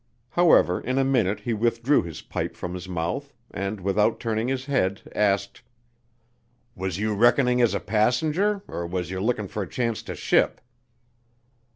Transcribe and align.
However, 0.29 0.81
in 0.81 0.97
a 0.97 1.03
minute 1.05 1.41
he 1.41 1.53
withdrew 1.53 2.01
his 2.01 2.23
pipe 2.23 2.55
from 2.55 2.73
his 2.73 2.89
mouth, 2.89 3.31
and, 3.51 3.79
without 3.79 4.19
turning 4.19 4.47
his 4.47 4.65
head, 4.65 5.03
asked, 5.15 5.61
"Was 6.75 6.97
you 6.97 7.13
reckoning 7.13 7.61
as 7.61 7.75
a 7.75 7.79
passenger 7.79 8.63
or 8.67 8.87
was 8.87 9.11
yer 9.11 9.21
lookin' 9.21 9.47
for 9.47 9.61
a 9.61 9.69
chance 9.69 10.01
to 10.01 10.15
ship?" 10.15 10.59